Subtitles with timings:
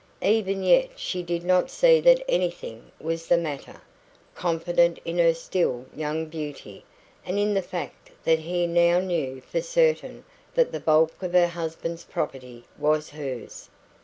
[0.23, 3.81] Even yet she did not see that anything was the matter,
[4.33, 6.83] confident in her still young beauty,
[7.23, 10.23] and in the fact that he now knew for certain
[10.55, 13.69] that the bulk of her husband's property was hers.